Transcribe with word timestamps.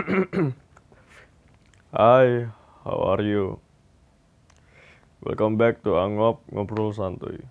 Hai, 1.92 2.48
how 2.84 2.98
are 3.12 3.20
you? 3.20 3.60
Welcome 5.20 5.60
back 5.60 5.84
to 5.84 6.00
Angop 6.00 6.40
Ngobrol 6.48 6.96
Santuy. 6.96 7.44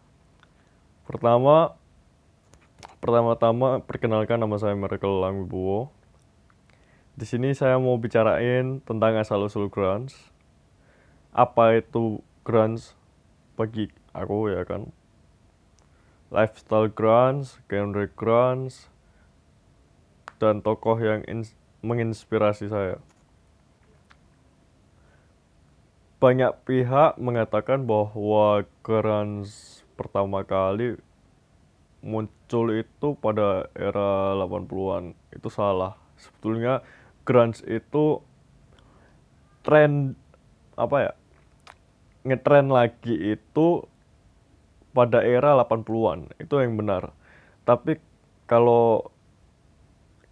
Pertama, 1.06 1.78
pertama-tama 2.98 3.86
perkenalkan 3.86 4.42
nama 4.42 4.58
saya 4.58 4.74
Miracle 4.74 5.22
Langwibowo. 5.22 5.94
Di 7.14 7.30
sini 7.30 7.54
saya 7.54 7.78
mau 7.78 8.02
bicarain 8.02 8.82
tentang 8.82 9.22
asal-usul 9.22 9.70
grunge. 9.70 10.18
Apa 11.30 11.78
itu 11.78 12.26
grunge 12.42 12.98
bagi 13.62 13.94
aku 14.10 14.50
ya 14.50 14.66
kan? 14.66 14.90
Lifestyle 16.34 16.90
grunge, 16.90 17.62
genre 17.70 18.10
grunge, 18.10 18.90
dan 20.42 20.66
tokoh 20.66 20.98
yang 20.98 21.22
ins- 21.30 21.54
menginspirasi 21.82 22.68
saya. 22.68 22.98
Banyak 26.20 26.68
pihak 26.68 27.16
mengatakan 27.16 27.88
bahwa 27.88 28.68
grunge 28.84 29.80
pertama 29.96 30.44
kali 30.44 31.00
muncul 32.04 32.76
itu 32.76 33.16
pada 33.20 33.72
era 33.72 34.36
80-an. 34.36 35.16
Itu 35.32 35.48
salah. 35.48 35.96
Sebetulnya 36.20 36.84
grunge 37.24 37.64
itu 37.64 38.20
tren 39.64 40.20
apa 40.76 40.98
ya? 41.00 41.14
Ngetren 42.28 42.68
lagi 42.68 43.40
itu 43.40 43.88
pada 44.92 45.24
era 45.24 45.56
80-an. 45.56 46.36
Itu 46.36 46.60
yang 46.60 46.76
benar. 46.76 47.16
Tapi 47.64 47.96
kalau 48.44 49.08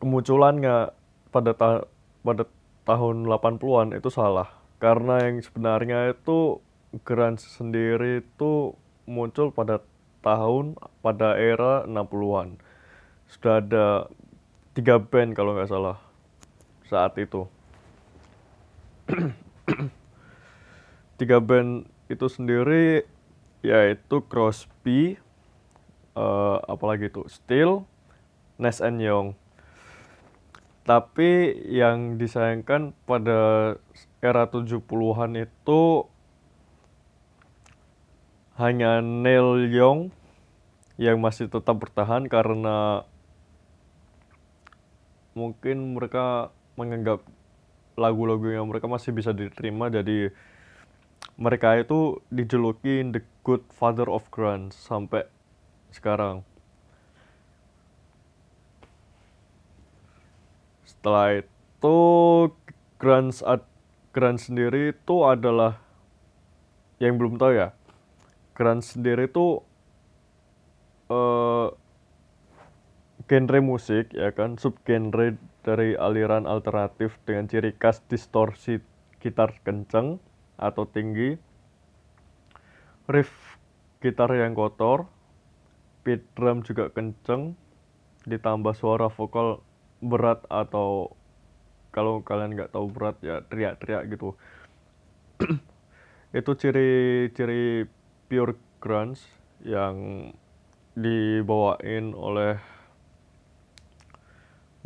kemunculannya 0.03 0.96
pada 1.31 1.51
ta- 1.53 1.85
pada 2.23 2.43
tahun 2.87 3.27
80-an 3.27 3.95
itu 3.95 4.07
salah. 4.07 4.47
Karena 4.79 5.19
yang 5.25 5.41
sebenarnya 5.43 6.13
itu 6.15 6.61
grunge 7.03 7.43
sendiri 7.43 8.23
itu 8.23 8.77
muncul 9.09 9.51
pada 9.51 9.83
tahun 10.23 10.79
pada 11.03 11.35
era 11.35 11.83
60-an. 11.87 12.59
Sudah 13.27 13.59
ada 13.59 13.87
tiga 14.77 15.01
band 15.01 15.35
kalau 15.35 15.55
nggak 15.57 15.71
salah 15.71 15.97
saat 16.87 17.15
itu. 17.19 17.47
tiga 21.19 21.39
band 21.39 21.87
itu 22.07 22.27
sendiri 22.31 23.03
yaitu 23.65 24.23
Crosby, 24.29 25.19
eh, 26.15 26.57
apalagi 26.69 27.11
itu 27.11 27.25
Steel, 27.27 27.83
Nash 28.55 28.79
and 28.79 29.01
Young. 29.03 29.35
Tapi 30.87 31.51
yang 31.67 32.15
disayangkan 32.15 32.95
pada 33.03 33.75
era 34.23 34.43
70-an 34.47 35.35
itu 35.35 36.07
hanya 38.55 39.03
Neil 39.03 39.67
Young 39.67 40.15
yang 40.95 41.19
masih 41.19 41.51
tetap 41.51 41.75
bertahan 41.77 42.25
karena 42.31 43.03
mungkin 45.37 45.93
mereka 45.93 46.55
menganggap 46.73 47.21
lagu-lagu 47.93 48.49
yang 48.49 48.65
mereka 48.65 48.89
masih 48.89 49.13
bisa 49.13 49.29
diterima 49.29 49.93
jadi 49.93 50.33
mereka 51.37 51.77
itu 51.77 52.17
dijuluki 52.33 53.05
the 53.13 53.21
good 53.45 53.61
father 53.69 54.09
of 54.09 54.25
grunge 54.33 54.73
sampai 54.73 55.29
sekarang. 55.93 56.41
Setelah 61.07 61.39
itu 61.39 61.99
grunge 62.99 63.39
grunge 64.11 64.43
sendiri 64.43 64.91
itu 64.91 65.15
adalah 65.23 65.79
yang 66.99 67.15
belum 67.15 67.39
tahu 67.39 67.55
ya. 67.55 67.71
Grunge 68.51 68.83
sendiri 68.83 69.31
itu 69.31 69.63
eh 71.07 71.71
genre 73.23 73.59
musik 73.63 74.11
ya 74.11 74.35
kan 74.35 74.59
subgenre 74.59 75.39
dari 75.63 75.95
aliran 75.95 76.43
alternatif 76.43 77.15
dengan 77.23 77.47
ciri 77.47 77.71
khas 77.79 78.03
distorsi 78.11 78.83
gitar 79.23 79.55
kenceng 79.63 80.19
atau 80.59 80.91
tinggi 80.91 81.39
riff 83.07 83.31
gitar 84.03 84.27
yang 84.35 84.51
kotor 84.51 85.07
beat 86.03 86.27
drum 86.35 86.67
juga 86.67 86.91
kenceng 86.91 87.55
ditambah 88.27 88.75
suara 88.75 89.07
vokal 89.07 89.63
berat 90.03 90.45
atau 90.49 91.17
kalau 91.89 92.21
kalian 92.21 92.53
nggak 92.53 92.73
tahu 92.73 92.93
berat 92.93 93.17
ya 93.25 93.41
teriak-teriak 93.45 94.13
gitu 94.13 94.37
itu 96.39 96.51
ciri-ciri 96.53 97.89
pure 98.29 98.53
grunge 98.77 99.25
yang 99.65 100.29
dibawain 100.97 102.13
oleh 102.13 102.61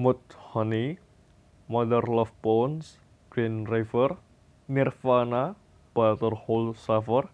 Mudhoney, 0.02 0.98
Mother 1.70 2.02
Love 2.02 2.34
Bones, 2.42 2.98
Green 3.30 3.70
River, 3.70 4.18
Nirvana, 4.66 5.54
Butterhole 5.94 6.74
Suffer, 6.74 7.30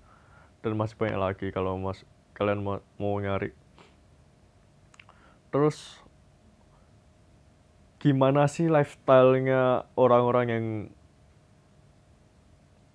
dan 0.66 0.76
masih 0.76 1.00
banyak 1.00 1.16
lagi 1.16 1.48
kalau 1.56 1.80
mas 1.80 2.04
kalian 2.36 2.66
ma- 2.66 2.84
mau 3.00 3.16
nyari. 3.24 3.56
Terus 5.48 6.04
gimana 8.08 8.48
sih 8.48 8.72
lifestyle-nya 8.72 9.92
orang-orang 10.00 10.48
yang 10.48 10.66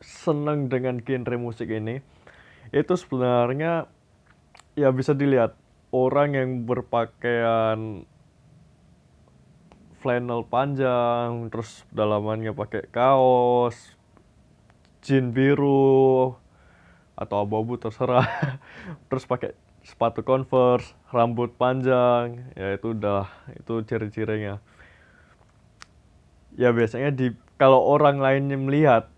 seneng 0.00 0.72
dengan 0.72 1.04
genre 1.04 1.36
musik 1.36 1.68
ini? 1.68 2.00
Itu 2.72 2.96
sebenarnya 2.96 3.92
ya 4.72 4.88
bisa 4.88 5.12
dilihat 5.12 5.52
orang 5.92 6.32
yang 6.32 6.50
berpakaian 6.64 8.08
flannel 10.00 10.48
panjang, 10.48 11.52
terus 11.52 11.84
dalamannya 11.92 12.56
pakai 12.56 12.88
kaos, 12.88 13.94
jean 15.04 15.30
biru 15.30 16.34
atau 17.14 17.36
abu-abu 17.44 17.76
terserah, 17.76 18.26
terus 19.12 19.28
pakai 19.28 19.52
sepatu 19.84 20.24
converse, 20.24 20.96
rambut 21.12 21.54
panjang, 21.54 22.50
ya 22.56 22.74
itu 22.74 22.96
udah 22.96 23.28
itu 23.54 23.84
ciri-cirinya. 23.86 24.58
Ya 26.56 26.68
biasanya 26.72 27.08
di 27.12 27.32
kalau 27.56 27.80
orang 27.80 28.20
lainnya 28.20 28.60
melihat 28.60 29.08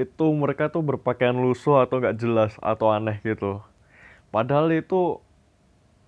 itu 0.00 0.32
mereka 0.32 0.72
tuh 0.72 0.80
berpakaian 0.80 1.36
lusuh 1.36 1.84
atau 1.84 2.00
nggak 2.00 2.16
jelas 2.16 2.56
atau 2.64 2.88
aneh 2.88 3.20
gitu. 3.20 3.60
Padahal 4.32 4.72
itu 4.72 5.20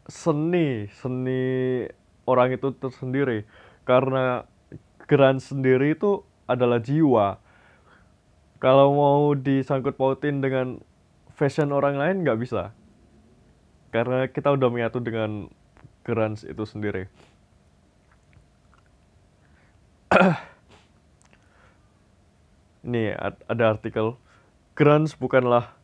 seni, 0.08 0.88
seni 0.96 1.42
orang 2.24 2.56
itu 2.56 2.72
tersendiri 2.72 3.44
karena 3.84 4.46
grunge 5.04 5.44
sendiri 5.44 5.92
itu 5.92 6.24
adalah 6.48 6.80
jiwa. 6.80 7.36
Kalau 8.62 8.94
mau 8.94 9.34
disangkut 9.34 9.98
pautin 9.98 10.38
dengan 10.38 10.78
fashion 11.34 11.74
orang 11.74 11.98
lain 11.98 12.22
nggak 12.22 12.38
bisa. 12.38 12.70
Karena 13.92 14.24
kita 14.30 14.54
udah 14.54 14.68
menyatu 14.72 15.02
dengan 15.02 15.50
grunge 16.06 16.48
itu 16.48 16.64
sendiri. 16.64 17.10
Ini 22.82 23.14
ad- 23.14 23.42
ada 23.46 23.78
artikel 23.78 24.18
grunge 24.74 25.14
bukanlah 25.18 25.74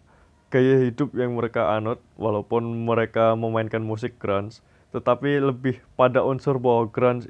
gaya 0.48 0.81
hidup 0.88 1.12
yang 1.12 1.36
mereka 1.36 1.76
anut 1.76 2.00
walaupun 2.16 2.64
mereka 2.88 3.36
memainkan 3.36 3.84
musik 3.84 4.16
grunge 4.16 4.64
tetapi 4.88 5.37
lebih 5.44 5.84
pada 6.00 6.25
unsur 6.25 6.56
bahwa 6.56 6.88
grunge 6.88 7.28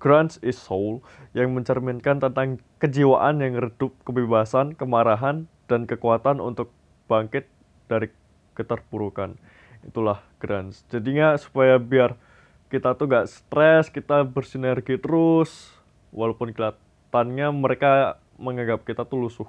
grunge 0.00 0.36
is 0.44 0.56
soul 0.56 1.00
yang 1.36 1.52
mencerminkan 1.56 2.20
tentang 2.20 2.60
kejiwaan 2.76 3.40
yang 3.40 3.56
redup 3.56 3.96
kebebasan, 4.04 4.76
kemarahan 4.76 5.48
dan 5.64 5.88
kekuatan 5.88 6.44
untuk 6.44 6.68
bangkit 7.08 7.48
dari 7.88 8.12
keterpurukan. 8.52 9.40
Itulah 9.80 10.20
grunge. 10.36 10.84
Jadinya 10.92 11.36
supaya 11.40 11.80
biar 11.80 12.20
kita 12.68 12.96
tuh 13.00 13.08
gak 13.08 13.32
stres, 13.32 13.88
kita 13.88 14.28
bersinergi 14.28 15.00
terus 15.00 15.72
walaupun 16.12 16.52
kelihatannya 16.52 17.48
mereka 17.52 18.20
menganggap 18.38 18.82
kita 18.86 19.06
tuh 19.06 19.18
lusuh 19.24 19.48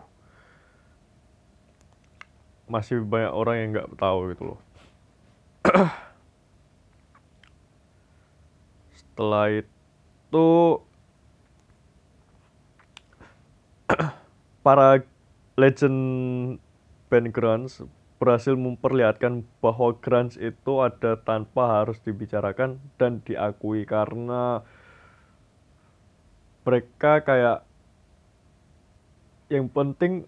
masih 2.66 3.06
banyak 3.06 3.30
orang 3.30 3.56
yang 3.62 3.70
nggak 3.78 3.94
tahu 3.98 4.34
gitu 4.34 4.44
loh. 4.54 4.60
Setelah 9.00 9.46
itu 9.54 10.48
para 14.66 15.06
legend 15.56 16.00
band 17.08 17.30
grunge 17.30 17.86
berhasil 18.18 18.58
memperlihatkan 18.58 19.46
bahwa 19.62 19.94
grunge 20.02 20.42
itu 20.42 20.74
ada 20.82 21.22
tanpa 21.22 21.82
harus 21.82 22.02
dibicarakan 22.02 22.82
dan 22.98 23.22
diakui 23.22 23.86
karena 23.86 24.66
mereka 26.66 27.22
kayak 27.22 27.62
yang 29.50 29.69
penting 29.69 30.25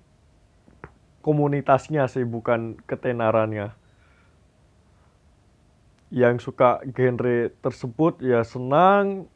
komunitasnya 1.25 2.07
sih 2.07 2.23
bukan 2.23 2.77
ketenarannya. 2.85 3.73
Yang 6.07 6.47
suka 6.47 6.79
genre 6.95 7.51
tersebut 7.59 8.23
ya 8.23 8.45
senang. 8.47 9.27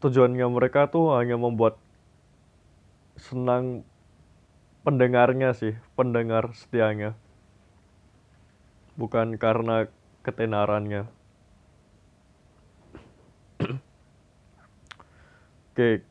Tujuannya 0.00 0.48
mereka 0.48 0.88
tuh 0.88 1.14
hanya 1.14 1.36
membuat 1.36 1.76
senang 3.20 3.84
pendengarnya 4.80 5.52
sih 5.52 5.76
pendengar 5.92 6.56
setianya. 6.56 7.12
Bukan 8.96 9.36
karena 9.36 9.92
ketenarannya. 10.24 11.04
Oke 15.70 16.09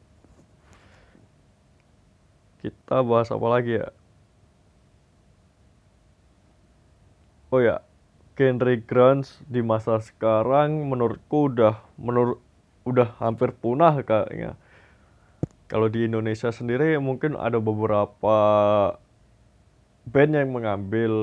kita 2.60 3.02
bahas 3.04 3.32
apa 3.32 3.48
lagi 3.48 3.80
ya 3.80 3.90
oh 7.50 7.62
ya 7.64 7.82
genre 8.40 8.76
grunge 8.80 9.36
di 9.52 9.60
masa 9.60 10.00
sekarang 10.00 10.88
menurutku 10.88 11.52
udah 11.52 11.84
menurut 12.00 12.40
udah 12.88 13.20
hampir 13.20 13.52
punah 13.52 14.00
kayaknya. 14.02 14.56
Kalau 15.70 15.86
di 15.86 16.10
Indonesia 16.10 16.50
sendiri 16.50 16.98
mungkin 16.98 17.38
ada 17.38 17.62
beberapa 17.62 18.38
band 20.10 20.34
yang 20.34 20.50
mengambil 20.50 21.14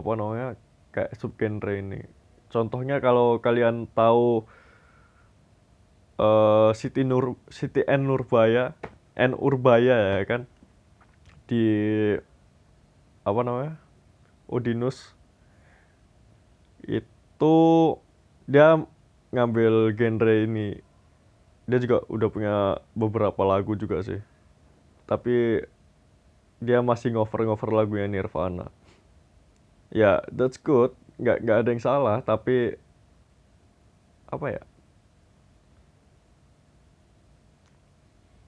apa 0.00 0.10
namanya 0.16 0.48
kayak 0.96 1.12
subgenre 1.20 1.84
ini. 1.84 2.00
Contohnya 2.48 3.02
kalau 3.04 3.36
kalian 3.42 3.84
tahu 3.92 4.48
uh, 6.16 6.72
Siti 6.72 7.04
Nur 7.04 7.36
Siti 7.52 7.84
N 7.84 8.08
Nurbaya, 8.08 8.72
N 9.16 9.32
Urbaya 9.34 10.20
ya 10.20 10.22
kan? 10.26 10.46
Di 11.50 11.64
apa 13.26 13.40
namanya? 13.42 13.74
Odinus 14.50 15.14
itu 16.86 17.56
dia 18.50 18.82
ngambil 19.30 19.94
genre 19.94 20.34
ini. 20.46 20.78
Dia 21.70 21.78
juga 21.78 22.02
udah 22.10 22.28
punya 22.30 22.54
beberapa 22.98 23.42
lagu 23.46 23.78
juga 23.78 24.02
sih. 24.02 24.18
Tapi 25.06 25.62
dia 26.58 26.82
masih 26.82 27.14
ngover-ngover 27.14 27.70
lagunya 27.70 28.10
Nirvana. 28.10 28.68
Ya 29.94 30.22
that's 30.30 30.58
good. 30.58 30.94
Nggak 31.20 31.46
nggak 31.46 31.58
ada 31.62 31.68
yang 31.70 31.82
salah 31.82 32.16
tapi 32.24 32.74
apa 34.30 34.46
ya 34.54 34.62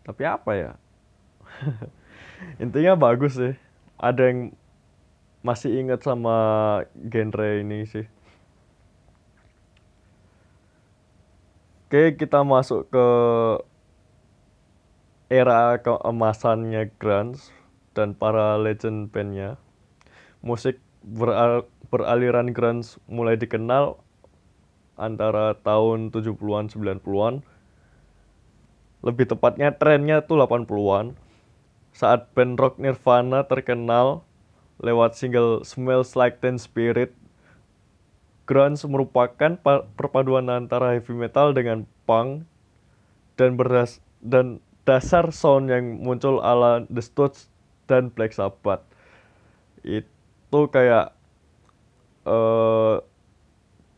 tapi 0.03 0.23
apa 0.27 0.51
ya 0.55 0.73
intinya 2.63 2.99
bagus 2.99 3.39
sih 3.39 3.55
ada 3.99 4.31
yang 4.31 4.55
masih 5.43 5.83
ingat 5.83 6.03
sama 6.07 6.37
genre 7.11 7.49
ini 7.59 7.87
sih 7.87 8.07
Oke, 11.93 12.17
kita 12.17 12.41
masuk 12.41 12.89
ke 12.89 13.07
era 15.29 15.77
keemasannya 15.77 16.89
grunge 16.97 17.53
dan 17.93 18.17
para 18.17 18.57
legend 18.57 19.13
bandnya. 19.13 19.61
Musik 20.41 20.81
beral 21.05 21.69
beraliran 21.93 22.57
grunge 22.57 22.97
mulai 23.13 23.37
dikenal 23.37 24.01
antara 24.97 25.53
tahun 25.61 26.09
70-an 26.09 26.73
90-an. 26.73 27.45
Lebih 29.03 29.35
tepatnya 29.35 29.75
trennya 29.75 30.23
tuh 30.23 30.39
80-an. 30.39 31.19
Saat 31.93 32.33
band 32.33 32.57
rock 32.57 32.79
Nirvana 32.79 33.45
terkenal 33.45 34.25
lewat 34.81 35.19
single 35.19 35.67
Smells 35.67 36.17
Like 36.17 36.41
Teen 36.41 36.57
Spirit 36.57 37.13
grunge 38.43 38.83
merupakan 38.91 39.55
perpaduan 39.95 40.51
antara 40.51 40.99
heavy 40.99 41.15
metal 41.15 41.55
dengan 41.55 41.87
punk 42.09 42.43
dan 43.39 43.55
berdas 43.55 44.03
dan 44.19 44.59
dasar 44.83 45.31
sound 45.31 45.71
yang 45.71 46.03
muncul 46.03 46.43
ala 46.43 46.83
The 46.91 47.03
Stooges 47.03 47.47
dan 47.87 48.11
Black 48.11 48.35
Sabbath. 48.35 48.83
Itu 49.87 50.71
kayak 50.71 51.15
uh, 52.27 53.03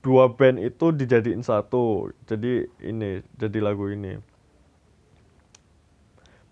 dua 0.04 0.24
band 0.36 0.60
itu 0.60 0.92
dijadiin 0.92 1.40
satu. 1.40 2.12
Jadi 2.28 2.68
ini 2.84 3.24
jadi 3.40 3.58
lagu 3.64 3.88
ini 3.88 4.33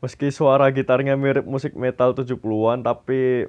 meski 0.02 0.34
suara 0.34 0.66
gitarnya 0.74 1.14
mirip 1.14 1.46
musik 1.46 1.78
metal 1.78 2.10
70-an 2.10 2.82
tapi 2.82 3.46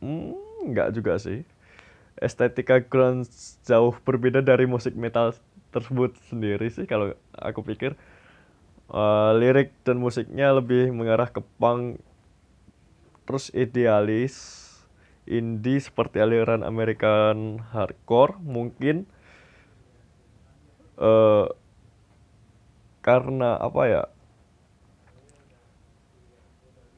hmm, 0.00 0.72
enggak 0.72 0.96
juga 0.96 1.20
sih. 1.20 1.44
Estetika 2.16 2.80
grunge 2.80 3.28
jauh 3.68 3.92
berbeda 4.00 4.40
dari 4.40 4.64
musik 4.64 4.96
metal 4.96 5.36
tersebut 5.68 6.16
sendiri 6.32 6.72
sih 6.72 6.88
kalau 6.88 7.12
aku 7.36 7.60
pikir. 7.60 7.92
Uh, 8.84 9.32
lirik 9.40 9.72
dan 9.84 9.96
musiknya 9.96 10.52
lebih 10.52 10.92
mengarah 10.92 11.28
ke 11.32 11.40
punk 11.56 12.04
terus 13.24 13.48
idealis 13.56 14.60
indie 15.24 15.80
seperti 15.80 16.20
aliran 16.20 16.64
American 16.64 17.60
hardcore 17.72 18.40
mungkin. 18.40 19.08
Uh, 20.94 21.50
karena 23.04 23.60
apa 23.60 23.82
ya 23.84 24.04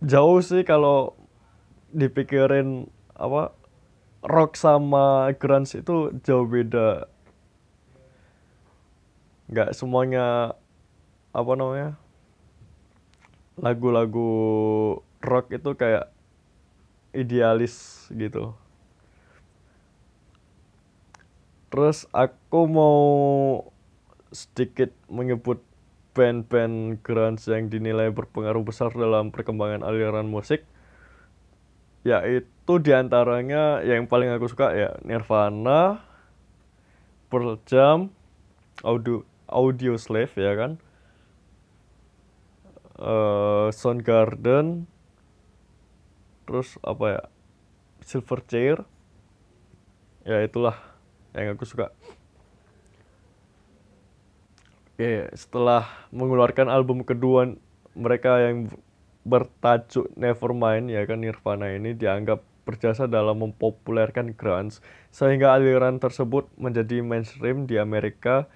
jauh 0.06 0.38
sih 0.38 0.62
kalau 0.62 1.19
dipikirin 1.91 2.87
apa 3.19 3.50
rock 4.23 4.55
sama 4.55 5.35
grunge 5.35 5.82
itu 5.82 6.14
jauh 6.23 6.47
beda. 6.47 7.11
Nggak 9.50 9.75
semuanya 9.75 10.58
apa 11.31 11.53
namanya 11.55 11.91
lagu-lagu 13.56 14.31
rock 15.23 15.55
itu 15.55 15.70
kayak 15.75 16.11
idealis 17.17 18.06
gitu. 18.12 18.52
Terus 21.73 22.06
aku 22.14 22.61
mau 22.70 23.05
sedikit 24.31 24.94
menyebut 25.09 25.65
band-band 26.16 27.04
grunge 27.04 27.44
yang 27.44 27.68
dinilai 27.68 28.08
berpengaruh 28.08 28.64
besar 28.64 28.88
dalam 28.96 29.28
perkembangan 29.28 29.85
aliran 29.85 30.25
musik 30.25 30.64
yaitu 32.06 32.75
di 32.78 32.94
antaranya 32.94 33.82
yang 33.82 34.06
paling 34.06 34.30
aku 34.30 34.46
suka 34.46 34.70
ya 34.78 34.94
Nirvana, 35.02 36.06
Pearl 37.26 37.58
Jam, 37.66 38.14
Audio 38.87 39.26
Audio 39.50 39.99
Slave 39.99 40.30
ya 40.38 40.54
kan, 40.54 40.78
uh, 43.02 43.75
Soundgarden, 43.75 44.87
terus 46.46 46.78
apa 46.87 47.04
ya 47.11 47.23
Silverchair, 48.06 48.87
ya 50.23 50.46
itulah 50.46 50.78
yang 51.35 51.58
aku 51.58 51.66
suka. 51.66 51.90
Oke, 54.97 55.29
setelah 55.37 55.85
mengeluarkan 56.09 56.73
album 56.73 57.05
kedua 57.05 57.53
mereka 57.93 58.41
yang 58.41 58.73
bertajuk 59.29 60.09
Nevermind 60.17 60.88
ya 60.88 61.05
kan 61.05 61.21
Nirvana 61.21 61.69
ini 61.69 61.93
dianggap 61.93 62.41
berjasa 62.65 63.05
dalam 63.05 63.45
mempopulerkan 63.45 64.33
grunge 64.33 64.81
sehingga 65.12 65.53
aliran 65.53 66.00
tersebut 66.00 66.49
menjadi 66.57 67.05
mainstream 67.05 67.69
di 67.69 67.76
Amerika. 67.76 68.49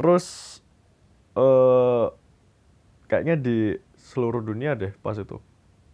Terus 0.00 0.58
uh, 1.36 2.08
kayaknya 3.12 3.36
di 3.36 3.76
seluruh 3.92 4.40
dunia 4.40 4.72
deh 4.72 4.96
pas 5.04 5.20
itu 5.20 5.36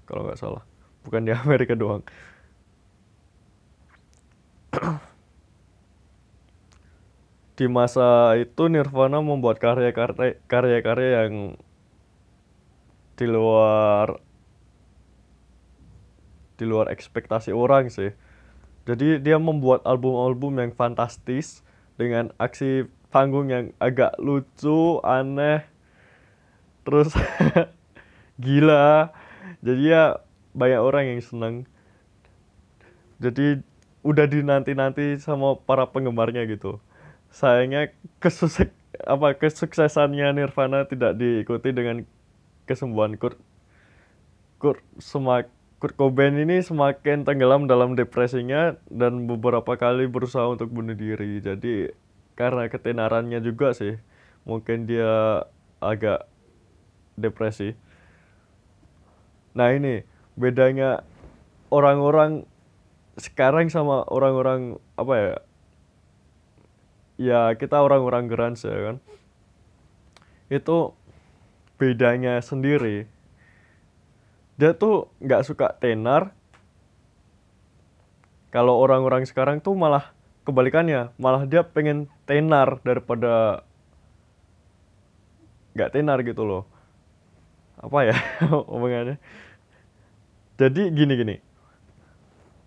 kalau 0.07 0.23
nggak 0.23 0.39
salah. 0.39 0.63
Bukan 1.03 1.27
di 1.27 1.35
Amerika 1.43 1.75
doang 1.75 2.07
di 7.55 7.71
masa 7.71 8.35
itu 8.35 8.67
Nirvana 8.67 9.23
membuat 9.23 9.63
karya-karya 9.63 10.43
karya-karya 10.51 11.11
yang 11.27 11.35
di 13.15 13.27
luar 13.31 14.19
di 16.59 16.65
luar 16.67 16.91
ekspektasi 16.91 17.55
orang 17.55 17.91
sih. 17.91 18.15
Jadi 18.85 19.23
dia 19.23 19.41
membuat 19.41 19.87
album-album 19.87 20.61
yang 20.61 20.71
fantastis 20.75 21.65
dengan 21.97 22.35
aksi 22.37 22.91
panggung 23.09 23.49
yang 23.49 23.71
agak 23.79 24.19
lucu, 24.21 25.01
aneh, 25.07 25.65
terus 26.83 27.15
gila. 28.45 29.15
Jadi 29.65 29.83
ya 29.89 30.21
banyak 30.53 30.81
orang 30.83 31.05
yang 31.15 31.21
seneng. 31.23 31.55
Jadi 33.23 33.63
udah 34.05 34.27
dinanti-nanti 34.29 35.17
sama 35.23 35.57
para 35.57 35.89
penggemarnya 35.89 36.45
gitu. 36.51 36.83
Sayangnya 37.35 37.91
kesusek 38.23 38.71
apa 39.03 39.35
kesuksesannya 39.35 40.31
Nirvana 40.39 40.87
tidak 40.87 41.19
diikuti 41.19 41.75
dengan 41.75 42.07
kesembuhan 42.71 43.19
Kurt 43.19 43.43
Kurt 44.63 44.87
semak 45.03 45.51
Kurt 45.83 45.99
Cobain 45.99 46.39
ini 46.39 46.63
semakin 46.63 47.27
tenggelam 47.27 47.67
dalam 47.67 47.99
depresinya 47.99 48.79
dan 48.87 49.27
beberapa 49.27 49.75
kali 49.75 50.07
berusaha 50.07 50.47
untuk 50.47 50.71
bunuh 50.71 50.95
diri. 50.95 51.43
Jadi 51.43 51.91
karena 52.39 52.71
ketenarannya 52.71 53.43
juga 53.43 53.75
sih 53.75 53.99
mungkin 54.47 54.87
dia 54.87 55.43
agak 55.83 56.31
depresi. 57.19 57.75
Nah 59.59 59.75
ini 59.75 60.07
bedanya 60.39 61.03
orang-orang 61.75 62.47
sekarang 63.19 63.69
sama 63.75 64.07
orang-orang 64.07 64.79
apa 64.95 65.15
ya 65.19 65.35
ya 67.21 67.55
kita 67.55 67.81
orang-orang 67.83 68.27
grunge 68.27 68.65
ya 68.67 68.79
kan. 68.93 68.97
Itu 70.51 70.95
bedanya 71.79 72.39
sendiri. 72.43 73.07
Dia 74.55 74.75
tuh 74.75 75.11
nggak 75.19 75.45
suka 75.47 75.75
tenar. 75.79 76.31
Kalau 78.55 78.79
orang-orang 78.79 79.27
sekarang 79.27 79.59
tuh 79.59 79.75
malah 79.75 80.15
kebalikannya 80.47 81.11
malah 81.19 81.49
dia 81.49 81.65
pengen 81.65 82.07
tenar 82.29 82.79
daripada 82.85 83.65
nggak 85.75 85.91
tenar 85.91 86.23
gitu 86.23 86.47
loh. 86.47 86.63
Apa 87.83 88.07
ya 88.07 88.17
omongannya? 88.75 89.19
Jadi 90.55 90.83
gini 90.95 91.15
gini. 91.19 91.37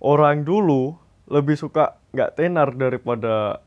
Orang 0.03 0.43
dulu 0.43 0.99
lebih 1.31 1.55
suka 1.55 1.97
nggak 2.11 2.35
tenar 2.35 2.75
daripada 2.75 3.63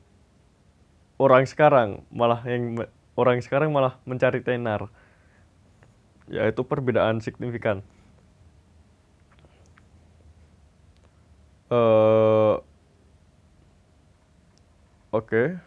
orang 1.21 1.45
sekarang 1.45 2.01
malah 2.09 2.41
yang 2.49 2.81
orang 3.13 3.45
sekarang 3.45 3.69
malah 3.69 4.01
mencari 4.09 4.41
tenar 4.41 4.89
ya 6.33 6.49
itu 6.49 6.65
perbedaan 6.65 7.21
signifikan 7.21 7.85
uh, 11.69 12.57
oke 15.13 15.29
okay. 15.29 15.61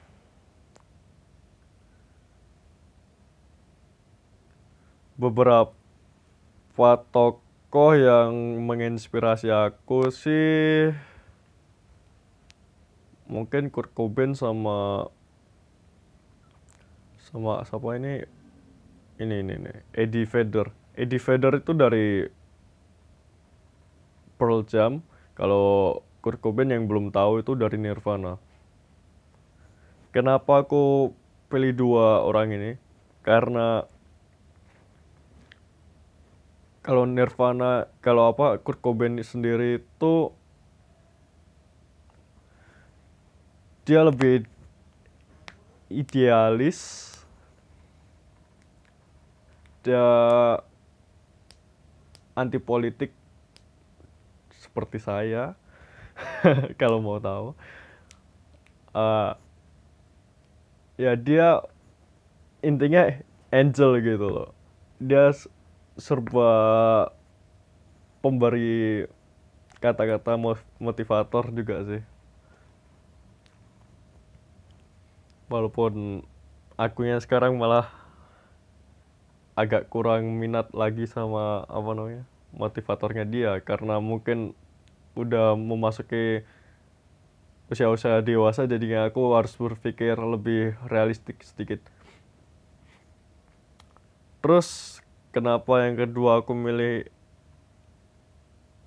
beberapa 5.13 6.89
tokoh 7.13 7.93
yang 7.93 8.33
menginspirasi 8.65 9.53
aku 9.53 10.10
sih 10.10 10.89
mungkin 13.29 13.69
Kurt 13.69 13.93
Cobain 13.93 14.33
sama 14.33 15.13
sama 17.34 17.66
siapa 17.66 17.98
ini 17.98 18.22
ini 19.18 19.36
ini 19.42 19.54
ini 19.58 19.74
Eddie 19.98 20.30
Vedder 20.30 20.70
Eddie 20.94 21.18
Vedder 21.18 21.58
itu 21.58 21.74
dari 21.74 22.30
Pearl 24.38 24.62
Jam 24.70 25.02
kalau 25.34 26.00
Kurt 26.24 26.40
Cobain 26.40 26.72
yang 26.72 26.88
belum 26.88 27.12
tahu 27.12 27.44
itu 27.44 27.52
dari 27.60 27.75
Nirvana. 27.75 28.40
Kenapa 30.16 30.63
aku 30.63 31.12
pilih 31.52 31.75
dua 31.75 32.24
orang 32.24 32.56
ini? 32.56 32.72
Karena 33.25 33.84
kalau 36.80 37.04
Nirvana, 37.04 37.92
kalau 38.00 38.32
apa 38.32 38.56
Kurt 38.62 38.80
Cobain 38.80 39.20
sendiri 39.20 39.84
itu 39.84 40.32
dia 43.84 44.04
lebih 44.06 44.48
idealis. 45.92 47.12
Anti 52.34 52.58
politik 52.58 53.13
seperti 54.58 54.98
saya 54.98 55.54
kalau 56.82 57.04
mau 57.04 57.20
tahu. 57.20 57.54
Uh, 58.94 59.34
ya 60.98 61.18
dia 61.18 61.62
intinya 62.62 63.10
angel 63.52 64.00
gitu 64.02 64.28
loh. 64.30 64.50
Dia 64.98 65.34
serba 66.00 66.50
pemberi 68.24 69.06
kata-kata 69.84 70.40
motivator 70.80 71.52
juga 71.52 71.84
sih. 71.84 72.02
Walaupun 75.52 76.24
akunya 76.80 77.20
sekarang 77.22 77.60
malah 77.60 78.02
agak 79.53 79.89
kurang 79.89 80.41
minat 80.41 80.74
lagi 80.74 81.05
sama 81.05 81.65
apa 81.69 81.89
namanya 81.93 82.24
motivatornya 82.53 83.25
dia. 83.25 83.51
Karena 83.62 84.01
mungkin 84.01 84.57
udah 85.13 85.53
memasuki 85.53 86.41
usia-usia 87.69 88.22
dewasa 88.22 88.69
jadinya 88.69 89.10
aku 89.10 89.33
harus 89.33 89.53
berpikir 89.57 90.17
lebih 90.17 90.77
realistik 90.89 91.41
sedikit. 91.41 91.81
Terus 94.43 95.00
kenapa 95.31 95.88
yang 95.88 95.95
kedua 95.95 96.43
aku 96.43 96.51
milih 96.51 97.07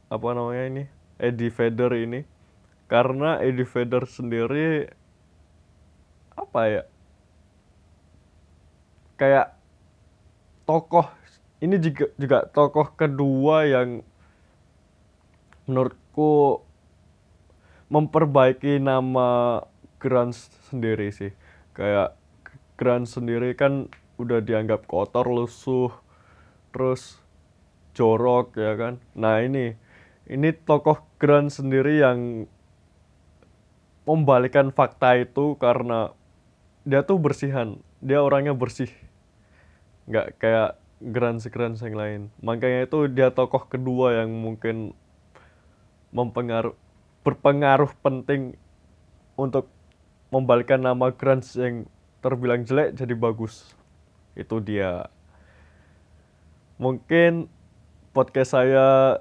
apa 0.07 0.29
namanya 0.37 0.65
ini 0.71 0.85
Eddie 1.19 1.51
Vedder 1.51 1.91
ini? 1.97 2.21
Karena 2.87 3.43
Eddie 3.43 3.67
Vedder 3.67 4.05
sendiri 4.07 4.87
apa 6.37 6.61
ya 6.69 6.83
kayak 9.17 9.56
tokoh 10.67 11.07
ini 11.63 11.81
juga 11.81 12.13
juga 12.21 12.39
tokoh 12.51 12.93
kedua 12.99 13.65
yang 13.65 14.05
menurut 15.65 15.97
aku 16.17 16.65
memperbaiki 17.93 18.81
nama 18.81 19.61
grunge 20.01 20.49
sendiri 20.73 21.13
sih. 21.13 21.29
Kayak 21.77 22.17
grunge 22.81 23.13
sendiri 23.13 23.53
kan 23.53 23.93
udah 24.17 24.41
dianggap 24.41 24.89
kotor 24.89 25.29
lusuh 25.29 25.93
terus 26.73 27.21
jorok 27.93 28.57
ya 28.57 28.81
kan? 28.81 28.97
Nah 29.13 29.45
ini 29.45 29.77
ini 30.25 30.57
tokoh 30.57 31.05
grunge 31.21 31.53
sendiri 31.53 32.01
yang 32.01 32.49
membalikan 34.09 34.73
fakta 34.73 35.21
itu 35.21 35.61
karena 35.61 36.17
dia 36.89 37.05
tuh 37.05 37.21
bersihan. 37.21 37.77
Dia 38.01 38.25
orangnya 38.25 38.57
bersih 38.57 38.89
nggak 40.07 40.39
kayak 40.39 40.79
grunge 41.03 41.47
grunge 41.53 41.83
yang 41.83 41.97
lain 41.99 42.21
makanya 42.41 42.89
itu 42.89 43.11
dia 43.13 43.29
tokoh 43.31 43.69
kedua 43.69 44.25
yang 44.25 44.33
mungkin 44.33 44.97
mempengaruh 46.15 46.73
berpengaruh 47.27 47.91
penting 48.01 48.55
untuk 49.35 49.67
membalikkan 50.31 50.79
nama 50.79 51.13
grunge 51.13 51.53
yang 51.59 51.75
terbilang 52.25 52.67
jelek 52.67 52.99
jadi 52.99 53.15
bagus. 53.15 53.71
Itu 54.35 54.59
dia. 54.59 55.07
Mungkin 56.77 57.47
podcast 58.11 58.59
saya 58.59 59.21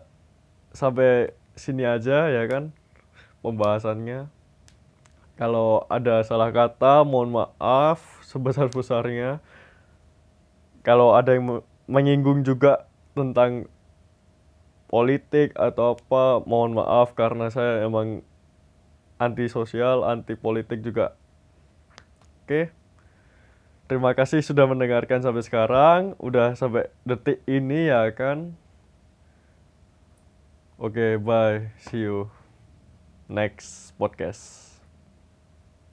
sampai 0.75 1.31
sini 1.55 1.85
aja 1.85 2.27
ya 2.33 2.43
kan 2.49 2.73
pembahasannya. 3.45 4.27
Kalau 5.35 5.83
ada 5.91 6.23
salah 6.23 6.49
kata 6.49 7.03
mohon 7.03 7.31
maaf 7.31 8.23
sebesar-besarnya. 8.23 9.43
Kalau 10.85 11.17
ada 11.17 11.33
yang 11.33 11.65
menyinggung 11.89 12.45
juga 12.45 12.85
tentang 13.17 13.65
politik 14.85 15.57
atau 15.57 15.97
apa 15.97 16.45
mohon 16.45 16.77
maaf 16.77 17.17
karena 17.17 17.49
saya 17.49 17.81
emang 17.81 18.21
anti 19.17 19.49
sosial 19.49 20.05
anti 20.05 20.37
politik 20.37 20.85
juga. 20.85 21.17
Oke. 22.45 22.69
Terima 23.85 24.13
kasih 24.17 24.41
sudah 24.41 24.65
mendengarkan 24.69 25.21
sampai 25.25 25.41
sekarang. 25.45 26.13
Udah 26.21 26.53
sampai 26.53 26.89
detik 27.05 27.41
ini 27.49 27.89
ya 27.89 28.05
kan? 28.13 28.53
Oke 30.77 31.17
bye. 31.17 31.73
See 31.81 32.05
you 32.05 32.29
next 33.29 33.97
podcast 33.97 34.64